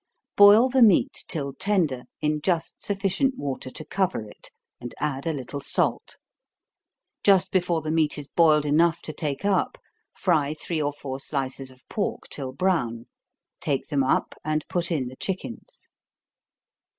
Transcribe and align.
Boil 0.35 0.67
the 0.67 0.81
meat 0.81 1.25
till 1.27 1.53
tender, 1.53 2.05
in 2.21 2.41
just 2.41 2.81
sufficient 2.81 3.37
water 3.37 3.69
to 3.69 3.85
cover 3.85 4.23
it, 4.27 4.49
and 4.79 4.95
add 4.99 5.27
a 5.27 5.31
little 5.31 5.59
salt. 5.61 6.17
Just 7.23 7.51
before 7.51 7.81
the 7.83 7.91
meat 7.91 8.17
is 8.17 8.27
boiled 8.27 8.65
enough 8.65 9.03
to 9.03 9.13
take 9.13 9.45
up, 9.45 9.77
fry 10.11 10.55
three 10.55 10.81
or 10.81 10.91
four 10.91 11.19
slices 11.19 11.69
of 11.69 11.87
pork 11.87 12.29
till 12.31 12.51
brown 12.51 13.05
take 13.59 13.89
them 13.89 14.01
up, 14.03 14.33
and 14.43 14.65
put 14.67 14.89
in 14.91 15.07
the 15.07 15.17
chickens. 15.17 15.87